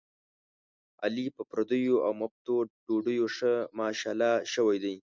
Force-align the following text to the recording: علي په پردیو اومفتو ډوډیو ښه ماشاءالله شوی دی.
علي 1.03 1.25
په 1.35 1.41
پردیو 1.51 1.95
اومفتو 2.07 2.55
ډوډیو 2.85 3.25
ښه 3.35 3.53
ماشاءالله 3.79 4.33
شوی 4.53 4.77
دی. 4.83 4.95